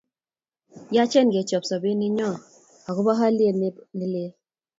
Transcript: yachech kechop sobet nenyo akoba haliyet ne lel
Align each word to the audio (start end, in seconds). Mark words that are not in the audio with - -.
yachech 0.95 1.29
kechop 1.33 1.63
sobet 1.69 1.95
nenyo 1.99 2.29
akoba 2.89 3.11
haliyet 3.19 3.55
ne 3.97 4.05
lel 4.13 4.31